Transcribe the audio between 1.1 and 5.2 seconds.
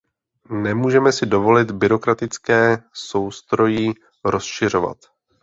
si dovolit byrokratické soustrojí rozšiřovat.